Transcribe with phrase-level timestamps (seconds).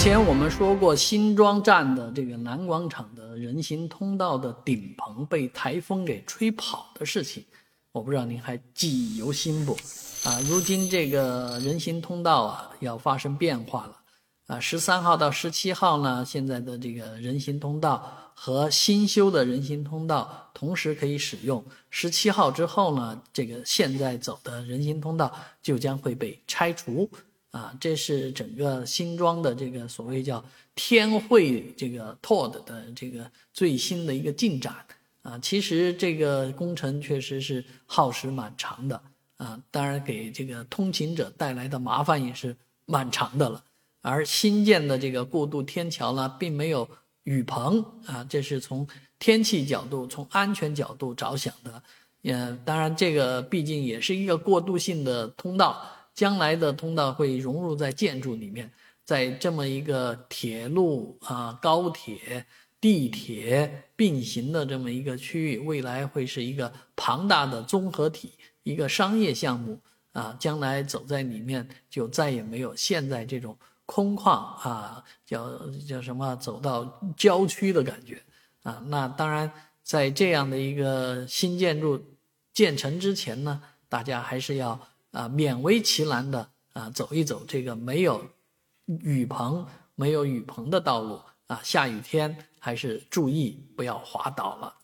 [0.00, 7.44] 前我们说过，新庄站的这个南广场的人行通道的顶棚被台风给吹跑的事情，
[7.92, 9.74] 我不知道您还记忆犹新不？
[10.24, 13.96] 啊，如今这个人行通道啊要发生变化了，
[14.46, 21.62] 啊，十三号到十七号呢，现在的这个人行通道和新修的人行通道同时可以使用。
[21.90, 25.30] 十七号之后呢，这个现在走的人行通道
[25.60, 27.10] 就将会被拆除。
[27.50, 30.44] 啊，这是整个新庄的这个所谓叫
[30.76, 34.74] 天汇这个 TOD 的这个最新的一个进展
[35.22, 35.36] 啊。
[35.40, 39.02] 其实这个工程确实是耗时蛮长的
[39.36, 43.64] 啊，当然给这个通勤者带来的麻烦也是蛮长的了。
[44.00, 46.88] 而新建的这个过渡天桥呢，并没有
[47.24, 48.86] 雨棚啊，这是从
[49.18, 51.82] 天气角度、从安全角度着想的。
[52.22, 55.84] 嗯，当然这个毕竟也是一个过渡性的通道。
[56.20, 58.70] 将来的通道会融入在建筑里面，
[59.06, 62.44] 在这么一个铁路啊、高铁、
[62.78, 68.32] 地铁并行的这么一个区域，未来会是一个庞大的综合体，
[68.64, 69.80] 一个商业项目
[70.12, 70.36] 啊。
[70.38, 78.22] 将来走在里面，就再也没有现在这种空旷啊，叫叫什么走到郊区的感觉
[78.62, 78.84] 啊。
[78.88, 79.50] 那当然，
[79.82, 81.98] 在这样的一个新建筑
[82.52, 84.78] 建成之前呢，大家还是要。
[85.12, 88.24] 啊，勉为其难的啊，走一走这个没有
[88.86, 94.74] 雨棚、没有雨棚的道路啊，下雨天还是注意不要滑倒了。